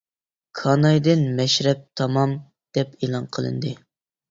[0.61, 2.35] كانايدىن «مەشرەپ تامام»
[2.79, 3.79] دەپ ئېلان قىلىندى.